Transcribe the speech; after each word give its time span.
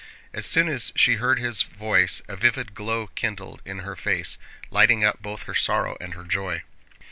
As 0.33 0.47
soon 0.47 0.67
as 0.67 0.91
she 0.95 1.17
heard 1.17 1.37
his 1.37 1.61
voice 1.61 2.23
a 2.27 2.35
vivid 2.35 2.73
glow 2.73 3.05
kindled 3.13 3.61
in 3.65 3.81
her 3.85 3.95
face, 3.95 4.39
lighting 4.71 5.03
up 5.05 5.21
both 5.21 5.43
her 5.43 5.53
sorrow 5.53 5.95
and 6.01 6.15
her 6.15 6.23
joy. 6.23 6.63